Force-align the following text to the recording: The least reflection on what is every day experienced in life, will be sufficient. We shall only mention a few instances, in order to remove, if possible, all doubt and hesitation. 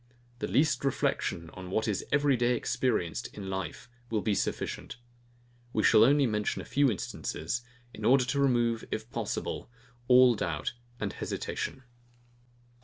The 0.39 0.47
least 0.47 0.83
reflection 0.83 1.51
on 1.53 1.69
what 1.69 1.87
is 1.87 2.03
every 2.11 2.35
day 2.35 2.55
experienced 2.55 3.27
in 3.37 3.51
life, 3.51 3.87
will 4.09 4.23
be 4.23 4.33
sufficient. 4.33 4.97
We 5.73 5.83
shall 5.83 6.03
only 6.03 6.25
mention 6.25 6.59
a 6.59 6.65
few 6.65 6.89
instances, 6.89 7.61
in 7.93 8.03
order 8.03 8.25
to 8.25 8.39
remove, 8.39 8.83
if 8.89 9.11
possible, 9.11 9.69
all 10.07 10.33
doubt 10.33 10.73
and 10.99 11.13
hesitation. 11.13 11.83